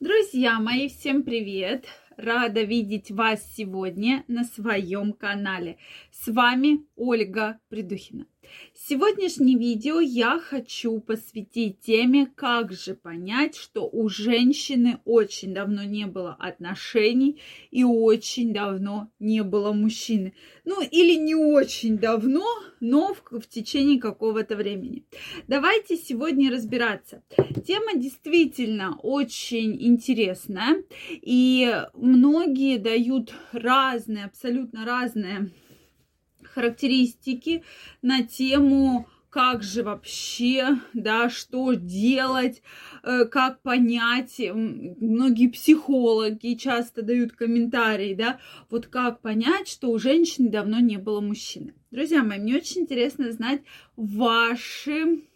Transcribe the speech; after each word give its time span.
Друзья 0.00 0.58
мои, 0.58 0.88
всем 0.88 1.24
привет! 1.24 1.84
Рада 2.16 2.62
видеть 2.62 3.10
вас 3.10 3.42
сегодня 3.54 4.24
на 4.28 4.44
своем 4.44 5.12
канале. 5.12 5.76
С 6.10 6.32
вами 6.32 6.86
Ольга 6.96 7.58
Придухина. 7.68 8.24
Сегодняшнее 8.74 9.58
видео 9.58 10.00
я 10.00 10.38
хочу 10.38 11.00
посвятить 11.00 11.80
теме, 11.80 12.26
как 12.34 12.72
же 12.72 12.94
понять, 12.94 13.56
что 13.56 13.88
у 13.88 14.08
женщины 14.08 15.00
очень 15.04 15.54
давно 15.54 15.84
не 15.84 16.06
было 16.06 16.36
отношений 16.38 17.40
и 17.70 17.84
очень 17.84 18.52
давно 18.52 19.10
не 19.18 19.42
было 19.42 19.72
мужчины. 19.72 20.34
Ну 20.64 20.82
или 20.82 21.14
не 21.14 21.34
очень 21.34 21.98
давно, 21.98 22.46
но 22.80 23.14
в, 23.14 23.40
в 23.40 23.46
течение 23.48 24.00
какого-то 24.00 24.56
времени. 24.56 25.04
Давайте 25.46 25.96
сегодня 25.96 26.50
разбираться. 26.50 27.22
Тема 27.66 27.94
действительно 27.94 28.98
очень 29.02 29.76
интересная, 29.80 30.82
и 31.10 31.84
многие 31.94 32.78
дают 32.78 33.32
разные, 33.52 34.24
абсолютно 34.24 34.84
разные 34.84 35.50
характеристики 36.54 37.64
на 38.02 38.22
тему 38.22 39.08
как 39.30 39.62
же 39.62 39.84
вообще, 39.84 40.80
да, 40.92 41.30
что 41.30 41.74
делать, 41.74 42.62
э, 43.04 43.26
как 43.26 43.62
понять. 43.62 44.40
Многие 44.40 45.48
психологи 45.48 46.54
часто 46.54 47.02
дают 47.02 47.32
комментарии, 47.32 48.14
да, 48.14 48.40
вот 48.68 48.88
как 48.88 49.20
понять, 49.20 49.68
что 49.68 49.90
у 49.90 49.98
женщины 49.98 50.50
давно 50.50 50.80
не 50.80 50.96
было 50.96 51.20
мужчины. 51.20 51.74
Друзья 51.92 52.24
мои, 52.24 52.40
мне 52.40 52.56
очень 52.56 52.82
интересно 52.82 53.30
знать 53.30 53.62
ваши 53.96 55.29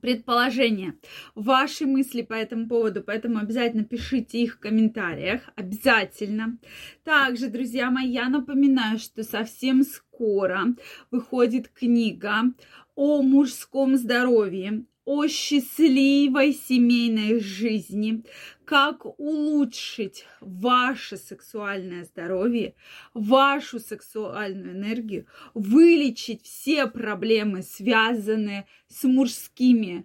предположения, 0.00 0.94
ваши 1.34 1.86
мысли 1.86 2.22
по 2.22 2.34
этому 2.34 2.68
поводу, 2.68 3.02
поэтому 3.02 3.38
обязательно 3.38 3.84
пишите 3.84 4.42
их 4.42 4.54
в 4.54 4.58
комментариях, 4.58 5.42
обязательно. 5.56 6.58
Также, 7.04 7.48
друзья 7.48 7.90
мои, 7.90 8.08
я 8.10 8.28
напоминаю, 8.28 8.98
что 8.98 9.22
совсем 9.22 9.82
скоро 9.82 10.74
выходит 11.10 11.68
книга 11.68 12.52
о 12.94 13.22
мужском 13.22 13.96
здоровье, 13.96 14.84
о 15.08 15.26
счастливой 15.26 16.52
семейной 16.52 17.40
жизни, 17.40 18.24
как 18.66 19.06
улучшить 19.18 20.26
ваше 20.42 21.16
сексуальное 21.16 22.04
здоровье, 22.04 22.74
вашу 23.14 23.80
сексуальную 23.80 24.72
энергию, 24.74 25.26
вылечить 25.54 26.42
все 26.42 26.86
проблемы, 26.86 27.62
связанные 27.62 28.66
с 28.88 29.04
мужскими 29.04 30.04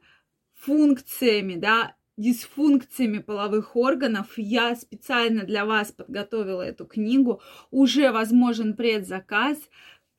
функциями, 0.53 1.55
да, 1.55 1.97
дисфункциями 2.15 3.17
половых 3.17 3.75
органов. 3.75 4.37
Я 4.37 4.73
специально 4.77 5.43
для 5.43 5.65
вас 5.65 5.91
подготовила 5.91 6.61
эту 6.61 6.85
книгу. 6.85 7.41
Уже 7.71 8.11
возможен 8.13 8.73
предзаказ. 8.75 9.57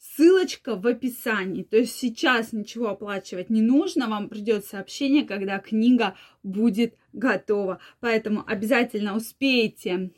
Ссылочка 0.06 0.76
в 0.76 0.86
описании. 0.86 1.62
То 1.62 1.78
есть 1.78 1.96
сейчас 1.96 2.52
ничего 2.52 2.88
оплачивать 2.88 3.48
не 3.48 3.62
нужно. 3.62 4.06
Вам 4.06 4.28
придет 4.28 4.66
сообщение, 4.66 5.24
когда 5.24 5.58
книга 5.58 6.14
будет 6.42 6.94
готова. 7.14 7.80
Поэтому 8.00 8.44
обязательно 8.46 9.16
успейте 9.16 10.10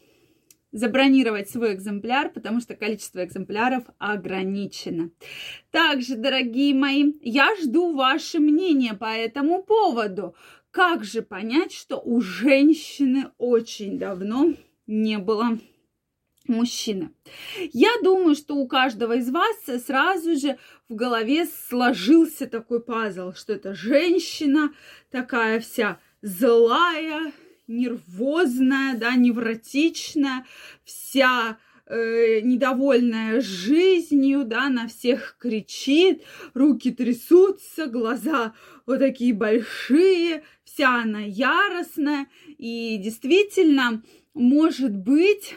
забронировать 0.73 1.49
свой 1.49 1.75
экземпляр, 1.75 2.31
потому 2.31 2.61
что 2.61 2.75
количество 2.75 3.25
экземпляров 3.25 3.85
ограничено. 3.99 5.11
Также, 5.71 6.17
дорогие 6.17 6.75
мои, 6.75 7.13
я 7.23 7.55
жду 7.63 7.95
ваше 7.95 8.41
мнение 8.41 8.95
по 8.95 9.17
этому 9.17 9.63
поводу. 9.63 10.35
Как 10.73 11.05
же 11.05 11.23
понять, 11.23 11.73
что 11.73 11.99
у 12.05 12.21
женщины 12.21 13.31
очень 13.39 13.99
давно 14.01 14.53
не 14.89 15.19
было 15.19 15.59
мужчины. 16.49 17.11
Я 17.73 17.91
думаю, 18.03 18.35
что 18.35 18.55
у 18.57 18.67
каждого 18.67 19.17
из 19.17 19.31
вас 19.31 19.57
сразу 19.85 20.37
же 20.37 20.59
в 20.89 20.95
голове 20.95 21.47
сложился 21.69 22.47
такой 22.47 22.81
пазл, 22.81 23.33
что 23.33 23.53
это 23.53 23.75
женщина 23.75 24.73
такая 25.11 25.61
вся 25.61 25.99
злая, 26.23 27.33
нервозная, 27.67 28.97
да, 28.97 29.15
невротичная, 29.15 30.47
вся 30.85 31.59
э, 31.87 32.41
недовольная 32.41 33.41
жизнью, 33.41 34.45
да, 34.45 34.69
на 34.69 34.89
всех 34.89 35.37
кричит, 35.39 36.23
руки 36.55 36.91
трясутся, 36.93 37.87
глаза 37.87 38.55
вот 38.87 39.01
такие 39.01 39.35
большие, 39.35 40.45
вся 40.65 41.03
она 41.03 41.21
яростная, 41.21 42.27
и 42.59 42.99
действительно, 42.99 44.03
может 44.35 44.95
быть, 44.95 45.57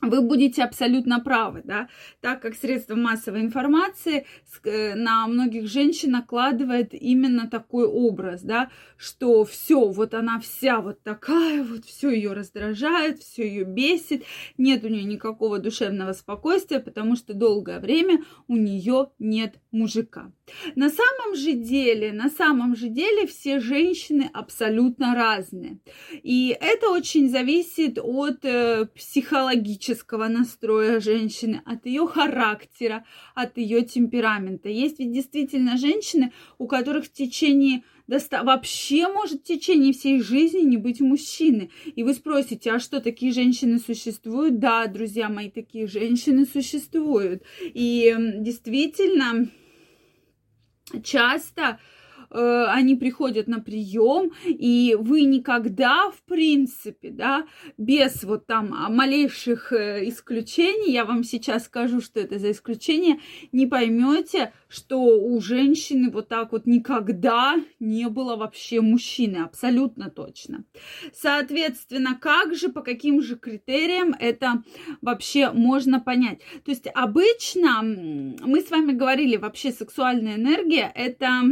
вы 0.00 0.22
будете 0.22 0.62
абсолютно 0.62 1.20
правы, 1.20 1.62
да, 1.64 1.88
так 2.20 2.40
как 2.40 2.54
средства 2.54 2.94
массовой 2.94 3.40
информации 3.42 4.26
э, 4.64 4.94
на 4.94 5.26
многих 5.26 5.68
женщин 5.68 6.12
накладывает 6.12 6.94
именно 6.94 7.48
такой 7.48 7.84
образ, 7.86 8.42
да, 8.42 8.70
что 8.96 9.44
все, 9.44 9.88
вот 9.88 10.14
она 10.14 10.40
вся 10.40 10.80
вот 10.80 11.02
такая, 11.02 11.62
вот 11.62 11.84
все 11.84 12.10
ее 12.10 12.32
раздражает, 12.32 13.20
все 13.20 13.46
ее 13.46 13.64
бесит, 13.64 14.24
нет 14.56 14.84
у 14.84 14.88
нее 14.88 15.04
никакого 15.04 15.58
душевного 15.58 16.12
спокойствия, 16.12 16.80
потому 16.80 17.16
что 17.16 17.34
долгое 17.34 17.80
время 17.80 18.24
у 18.48 18.56
нее 18.56 19.10
нет 19.18 19.56
мужика. 19.70 20.32
На 20.74 20.88
самом 20.88 21.36
же 21.36 21.52
деле, 21.52 22.12
на 22.12 22.30
самом 22.30 22.74
же 22.74 22.88
деле 22.88 23.26
все 23.26 23.60
женщины 23.60 24.30
абсолютно 24.32 25.14
разные. 25.14 25.78
И 26.22 26.56
это 26.58 26.88
очень 26.90 27.28
зависит 27.28 27.98
от 27.98 28.44
э, 28.44 28.86
психологического 28.94 29.89
настроя 30.28 31.00
женщины, 31.00 31.62
от 31.64 31.86
ее 31.86 32.06
характера, 32.06 33.04
от 33.34 33.58
ее 33.58 33.82
темперамента. 33.82 34.68
Есть 34.68 34.98
ведь 34.98 35.12
действительно 35.12 35.76
женщины, 35.76 36.32
у 36.58 36.66
которых 36.66 37.06
в 37.06 37.12
течение 37.12 37.82
вообще 38.06 39.06
может 39.06 39.42
в 39.42 39.44
течение 39.44 39.92
всей 39.92 40.20
жизни 40.20 40.62
не 40.62 40.76
быть 40.76 41.00
мужчины. 41.00 41.70
И 41.94 42.02
вы 42.02 42.14
спросите, 42.14 42.72
а 42.72 42.78
что, 42.80 43.00
такие 43.00 43.32
женщины 43.32 43.78
существуют? 43.78 44.58
Да, 44.58 44.86
друзья 44.86 45.28
мои, 45.28 45.48
такие 45.48 45.86
женщины 45.86 46.44
существуют. 46.44 47.44
И 47.62 48.14
действительно, 48.38 49.48
часто 51.04 51.78
э, 52.30 52.64
они 52.68 52.94
приходят 52.94 53.48
на 53.48 53.60
прием, 53.60 54.32
и 54.46 54.96
вы 54.98 55.22
никогда, 55.22 56.10
в 56.10 56.22
принципе, 56.22 57.10
да, 57.10 57.46
без 57.76 58.24
вот 58.24 58.46
там 58.46 58.70
малейших 58.70 59.72
э, 59.72 60.08
исключений, 60.08 60.92
я 60.92 61.04
вам 61.04 61.24
сейчас 61.24 61.64
скажу, 61.64 62.00
что 62.00 62.20
это 62.20 62.38
за 62.38 62.50
исключение, 62.50 63.20
не 63.52 63.66
поймете, 63.66 64.52
что 64.68 64.98
у 64.98 65.40
женщины 65.40 66.10
вот 66.10 66.28
так 66.28 66.52
вот 66.52 66.66
никогда 66.66 67.56
не 67.80 68.08
было 68.08 68.36
вообще 68.36 68.80
мужчины, 68.80 69.38
абсолютно 69.38 70.10
точно. 70.10 70.64
Соответственно, 71.12 72.18
как 72.20 72.54
же, 72.54 72.68
по 72.68 72.82
каким 72.82 73.20
же 73.22 73.36
критериям 73.36 74.14
это 74.18 74.62
вообще 75.02 75.50
можно 75.50 76.00
понять? 76.00 76.40
То 76.64 76.70
есть 76.70 76.86
обычно 76.94 77.82
мы 77.82 78.60
с 78.60 78.70
вами 78.70 78.92
говорили, 78.92 79.36
вообще 79.36 79.72
сексуальная 79.72 80.36
энергия 80.36 80.90
это 80.94 81.42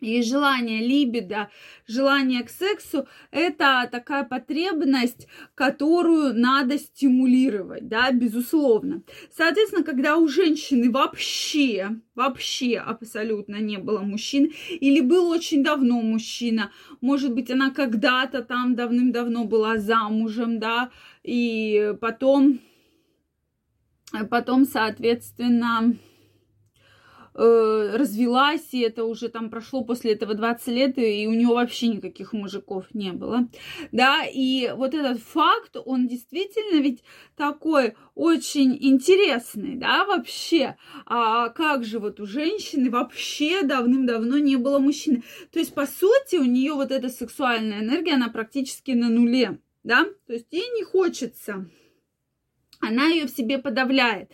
и 0.00 0.22
желание 0.22 0.86
либидо, 0.86 1.50
желание 1.86 2.42
к 2.42 2.50
сексу– 2.50 3.08
это 3.30 3.88
такая 3.90 4.24
потребность, 4.24 5.26
которую 5.54 6.34
надо 6.34 6.78
стимулировать, 6.78 7.88
да, 7.88 8.12
безусловно. 8.12 9.02
Соответственно, 9.34 9.84
когда 9.84 10.16
у 10.16 10.28
женщины 10.28 10.90
вообще, 10.90 11.96
вообще 12.14 12.76
абсолютно 12.76 13.56
не 13.56 13.78
было 13.78 14.00
мужчин, 14.00 14.52
или 14.68 15.00
был 15.00 15.30
очень 15.30 15.64
давно 15.64 16.00
мужчина, 16.02 16.72
может 17.00 17.32
быть, 17.32 17.50
она 17.50 17.70
когда-то 17.70 18.42
там 18.42 18.74
давным-давно 18.74 19.44
была 19.44 19.78
замужем, 19.78 20.58
да, 20.58 20.90
и 21.22 21.94
потом, 22.00 22.60
потом, 24.30 24.66
соответственно, 24.66 25.96
э, 27.36 27.96
развелась, 27.96 28.72
и 28.72 28.80
это 28.80 29.04
уже 29.04 29.28
там 29.28 29.50
прошло 29.50 29.84
после 29.84 30.12
этого 30.12 30.34
20 30.34 30.66
лет, 30.68 30.98
и 30.98 31.26
у 31.26 31.34
него 31.34 31.54
вообще 31.54 31.88
никаких 31.88 32.32
мужиков 32.32 32.86
не 32.94 33.12
было. 33.12 33.48
Да, 33.92 34.24
и 34.24 34.72
вот 34.74 34.94
этот 34.94 35.20
факт, 35.20 35.76
он 35.84 36.08
действительно 36.08 36.80
ведь 36.80 37.04
такой 37.36 37.94
очень 38.14 38.76
интересный, 38.80 39.76
да, 39.76 40.04
вообще. 40.04 40.76
А 41.04 41.50
как 41.50 41.84
же 41.84 41.98
вот 41.98 42.20
у 42.20 42.26
женщины 42.26 42.90
вообще 42.90 43.62
давным-давно 43.62 44.38
не 44.38 44.56
было 44.56 44.78
мужчины? 44.78 45.22
То 45.52 45.58
есть, 45.58 45.74
по 45.74 45.86
сути, 45.86 46.36
у 46.36 46.44
нее 46.44 46.72
вот 46.72 46.90
эта 46.90 47.08
сексуальная 47.08 47.80
энергия, 47.80 48.14
она 48.14 48.28
практически 48.28 48.92
на 48.92 49.08
нуле, 49.08 49.60
да, 49.84 50.06
то 50.26 50.32
есть 50.32 50.46
ей 50.50 50.68
не 50.74 50.84
хочется. 50.84 51.68
Она 52.80 53.06
ее 53.08 53.26
в 53.26 53.30
себе 53.30 53.58
подавляет. 53.58 54.30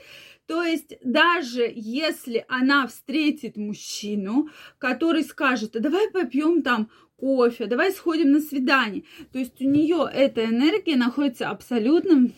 То 0.53 0.63
есть 0.65 0.99
даже 1.03 1.73
если 1.75 2.45
она 2.47 2.87
встретит 2.87 3.57
мужчину, 3.57 4.51
который 4.77 5.23
скажет, 5.25 5.77
а 5.77 5.81
давай 5.81 6.11
попьем 6.11 6.61
там 6.61 6.91
кофе, 7.17 7.65
давай 7.65 7.91
сходим 7.91 8.33
на 8.33 8.41
свидание. 8.41 9.05
То 9.33 9.39
есть 9.39 9.63
у 9.63 9.65
нее 9.65 10.07
эта 10.13 10.45
энергия 10.45 10.97
находится 10.97 11.49
абсолютно 11.49 12.29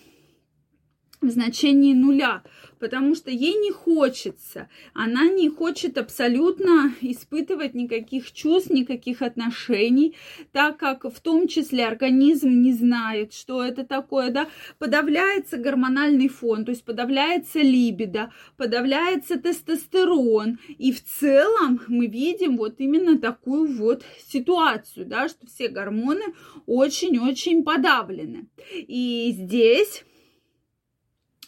в 1.25 1.31
значении 1.31 1.95
нуля, 1.95 2.43
потому 2.79 3.15
что 3.15 3.31
ей 3.31 3.55
не 3.55 3.71
хочется, 3.71 4.69
она 4.93 5.29
не 5.29 5.49
хочет 5.49 5.97
абсолютно 5.97 6.93
испытывать 7.01 7.75
никаких 7.75 8.33
чувств, 8.33 8.71
никаких 8.71 9.23
отношений, 9.23 10.15
так 10.53 10.77
как 10.77 11.05
в 11.05 11.21
том 11.21 11.49
числе 11.49 11.87
организм 11.87 12.51
не 12.51 12.73
знает, 12.73 13.33
что 13.33 13.65
это 13.65 13.85
такое, 13.85 14.31
да, 14.31 14.49
подавляется 14.79 15.57
гормональный 15.57 16.29
фон, 16.29 16.65
то 16.65 16.71
есть 16.73 16.85
подавляется 16.85 17.61
либидо, 17.61 18.33
подавляется 18.57 19.39
тестостерон, 19.39 20.59
и 20.77 20.93
в 20.93 21.03
целом 21.03 21.81
мы 21.89 22.07
видим 22.07 22.57
вот 22.57 22.75
именно 22.79 23.19
такую 23.19 23.75
вот 23.77 24.05
ситуацию, 24.27 25.07
да, 25.07 25.29
что 25.29 25.47
все 25.47 25.69
гормоны 25.69 26.35
очень-очень 26.67 27.65
подавлены. 27.65 28.49
И 28.73 29.35
здесь 29.35 30.05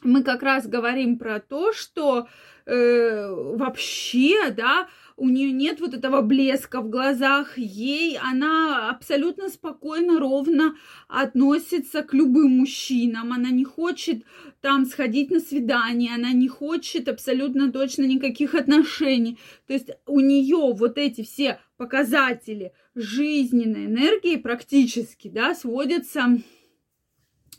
мы 0.03 0.23
как 0.23 0.43
раз 0.43 0.67
говорим 0.67 1.19
про 1.19 1.41
то, 1.41 1.73
что 1.73 2.29
э, 2.67 3.29
вообще, 3.31 4.51
да, 4.51 4.89
у 5.17 5.29
нее 5.29 5.51
нет 5.51 5.81
вот 5.81 5.95
этого 5.95 6.21
блеска 6.21 6.81
в 6.83 6.91
глазах, 6.91 7.57
ей 7.57 8.19
она 8.19 8.91
абсолютно 8.91 9.49
спокойно, 9.49 10.21
ровно 10.21 10.77
относится 11.09 12.03
к 12.03 12.13
любым 12.13 12.59
мужчинам, 12.59 13.33
она 13.33 13.51
не 13.51 13.65
хочет 13.65 14.25
там 14.61 14.85
сходить 14.85 15.31
на 15.31 15.41
свидание, 15.41 16.15
она 16.15 16.33
не 16.33 16.49
хочет 16.49 17.09
абсолютно 17.09 17.73
точно 17.73 18.03
никаких 18.05 18.55
отношений. 18.55 19.39
То 19.67 19.73
есть 19.73 19.91
у 20.07 20.21
нее 20.21 20.75
вот 20.75 20.99
эти 20.99 21.23
все 21.23 21.61
показатели 21.79 22.73
жизненной 22.95 23.87
энергии 23.87 24.37
практически, 24.37 25.29
да, 25.29 25.55
сводятся 25.55 26.39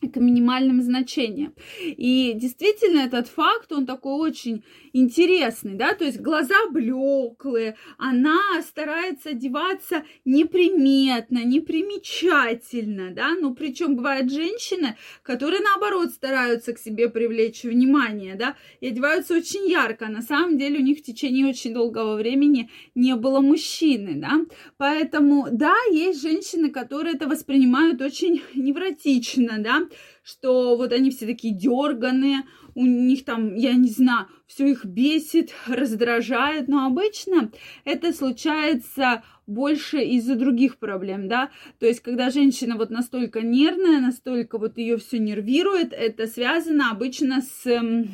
к 0.02 0.18
минимальным 0.18 0.82
значениям. 0.82 1.54
И 1.82 2.34
действительно 2.36 3.00
этот 3.02 3.28
факт, 3.28 3.72
он 3.72 3.86
такой 3.86 4.30
очень 4.30 4.64
интересный, 4.94 5.76
да, 5.76 5.94
то 5.94 6.06
есть 6.06 6.20
глаза 6.20 6.56
блеклые, 6.72 7.78
она 7.98 8.40
старается 8.62 9.30
одеваться 9.30 10.04
неприметно, 10.26 11.44
непримечательно, 11.44 13.12
да, 13.12 13.36
ну 13.40 13.54
причем 13.54 13.96
бывают 13.96 14.32
женщины, 14.32 14.98
которые 15.24 15.62
наоборот 15.62 16.12
стараются 16.12 16.74
к 16.74 16.80
себе 16.80 17.10
привлечь 17.10 17.64
внимание, 17.64 18.36
да, 18.36 18.56
и 18.82 18.88
одеваются 18.88 19.36
очень 19.36 19.70
ярко, 19.70 20.08
на 20.08 20.22
самом 20.22 20.58
деле 20.58 20.80
у 20.80 20.84
них 20.84 21.00
в 21.00 21.04
течение 21.04 21.48
очень 21.48 21.74
долгого 21.74 22.16
времени 22.16 22.70
не 22.96 23.16
было 23.16 23.40
мужчины, 23.40 24.14
да, 24.16 24.42
поэтому, 24.78 25.48
да, 25.52 25.76
есть 25.92 26.22
женщины, 26.22 26.70
которые 26.70 27.16
это 27.16 27.28
воспринимают 27.28 28.02
очень 28.02 28.42
невротично, 28.56 29.58
да, 29.60 29.87
что 30.24 30.76
вот 30.78 30.92
они 30.92 31.12
все 31.12 31.26
такие 31.26 31.54
дерганые, 31.54 32.44
у 32.76 32.86
них 32.86 33.26
там, 33.26 33.56
я 33.56 33.74
не 33.74 33.90
знаю, 33.90 34.28
все 34.46 34.68
их 34.68 34.86
бесит, 34.86 35.52
раздражает, 35.68 36.68
но 36.68 36.86
обычно 36.86 37.52
это 37.86 38.14
случается 38.14 39.24
больше 39.46 40.00
из-за 40.00 40.36
других 40.36 40.78
проблем, 40.78 41.28
да, 41.28 41.52
то 41.80 41.86
есть 41.86 42.02
когда 42.02 42.30
женщина 42.30 42.76
вот 42.76 42.90
настолько 42.90 43.42
нервная, 43.42 44.02
настолько 44.02 44.58
вот 44.58 44.78
ее 44.78 44.98
все 44.98 45.20
нервирует, 45.20 45.94
это 45.94 46.28
связано 46.28 46.92
обычно 46.92 47.42
с 47.42 48.08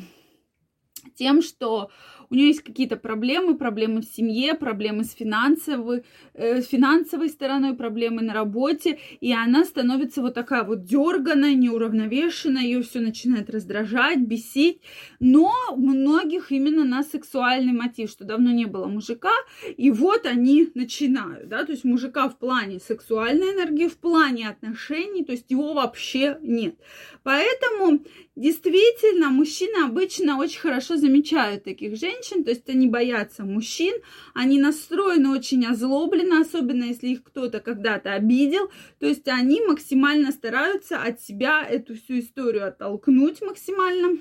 тем, 1.16 1.42
что 1.42 1.90
у 2.34 2.36
нее 2.36 2.48
есть 2.48 2.62
какие-то 2.62 2.96
проблемы, 2.96 3.56
проблемы 3.56 4.00
в 4.00 4.04
семье, 4.04 4.54
проблемы 4.54 5.04
с 5.04 5.12
финансовой, 5.12 6.02
э, 6.34 6.62
финансовой 6.62 7.28
стороной, 7.28 7.74
проблемы 7.76 8.22
на 8.22 8.34
работе, 8.34 8.98
и 9.20 9.32
она 9.32 9.64
становится 9.64 10.20
вот 10.20 10.34
такая 10.34 10.64
вот 10.64 10.84
дерганая, 10.84 11.54
неуравновешенная, 11.54 12.62
ее 12.62 12.82
все 12.82 12.98
начинает 12.98 13.50
раздражать, 13.50 14.18
бесить, 14.18 14.80
но 15.20 15.52
многих 15.76 16.50
именно 16.50 16.84
на 16.84 17.04
сексуальный 17.04 17.72
мотив, 17.72 18.10
что 18.10 18.24
давно 18.24 18.50
не 18.50 18.66
было 18.66 18.86
мужика, 18.86 19.32
и 19.76 19.92
вот 19.92 20.26
они 20.26 20.70
начинают, 20.74 21.48
да, 21.48 21.64
то 21.64 21.70
есть 21.70 21.84
мужика 21.84 22.28
в 22.28 22.36
плане 22.38 22.80
сексуальной 22.80 23.52
энергии, 23.52 23.86
в 23.86 23.96
плане 23.96 24.48
отношений, 24.48 25.24
то 25.24 25.32
есть 25.32 25.50
его 25.50 25.72
вообще 25.74 26.36
нет. 26.42 26.74
Поэтому 27.22 28.00
действительно 28.34 29.30
мужчины 29.30 29.84
обычно 29.84 30.38
очень 30.38 30.60
хорошо 30.60 30.96
замечают 30.96 31.62
таких 31.62 31.96
женщин, 31.96 32.23
женщин, 32.24 32.44
то 32.44 32.50
есть 32.50 32.68
они 32.68 32.86
боятся 32.86 33.44
мужчин, 33.44 33.94
они 34.34 34.58
настроены 34.58 35.30
очень 35.30 35.64
озлобленно, 35.66 36.40
особенно 36.40 36.84
если 36.84 37.08
их 37.08 37.24
кто-то 37.24 37.60
когда-то 37.60 38.12
обидел, 38.12 38.70
то 38.98 39.06
есть 39.06 39.28
они 39.28 39.60
максимально 39.60 40.32
стараются 40.32 40.98
от 41.00 41.20
себя 41.20 41.64
эту 41.68 41.94
всю 41.94 42.20
историю 42.20 42.68
оттолкнуть 42.68 43.42
максимально. 43.42 44.18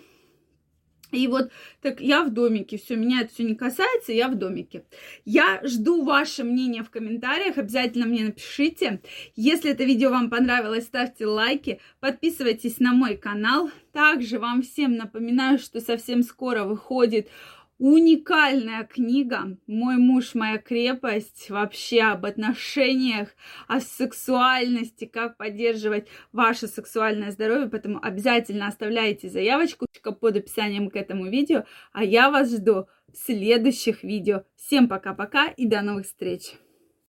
И 1.11 1.27
вот 1.27 1.51
так 1.81 2.01
я 2.01 2.23
в 2.23 2.33
домике, 2.33 2.79
все, 2.79 2.95
меня 2.95 3.21
это 3.21 3.31
все 3.31 3.43
не 3.43 3.53
касается, 3.53 4.11
я 4.11 4.27
в 4.27 4.35
домике. 4.35 4.83
Я 5.25 5.61
жду 5.63 6.03
ваше 6.03 6.43
мнение 6.43 6.81
в 6.83 6.89
комментариях, 6.89 7.59
обязательно 7.59 8.07
мне 8.07 8.25
напишите. 8.25 8.99
Если 9.35 9.69
это 9.69 9.83
видео 9.83 10.09
вам 10.09 10.31
понравилось, 10.31 10.85
ставьте 10.85 11.27
лайки, 11.27 11.79
подписывайтесь 11.99 12.79
на 12.79 12.93
мой 12.93 13.15
канал. 13.15 13.69
Также 13.91 14.39
вам 14.39 14.63
всем 14.63 14.95
напоминаю, 14.95 15.59
что 15.59 15.81
совсем 15.81 16.23
скоро 16.23 16.63
выходит 16.63 17.29
уникальная 17.79 18.83
книга 18.83 19.57
«Мой 19.67 19.97
муж, 19.97 20.35
моя 20.35 20.57
крепость» 20.57 21.49
вообще 21.49 22.01
об 22.01 22.25
отношениях, 22.25 23.29
о 23.67 23.79
сексуальности, 23.79 25.05
как 25.05 25.37
поддерживать 25.37 26.07
ваше 26.31 26.67
сексуальное 26.67 27.31
здоровье. 27.31 27.69
Поэтому 27.69 27.99
обязательно 28.01 28.67
оставляйте 28.67 29.29
заявочку 29.29 29.85
под 30.19 30.37
описанием 30.37 30.89
к 30.89 30.95
этому 30.95 31.29
видео, 31.29 31.65
а 31.91 32.03
я 32.03 32.29
вас 32.29 32.51
жду 32.51 32.87
в 33.11 33.17
следующих 33.17 34.03
видео. 34.03 34.43
Всем 34.55 34.87
пока-пока 34.87 35.47
и 35.47 35.67
до 35.67 35.81
новых 35.81 36.05
встреч! 36.05 36.53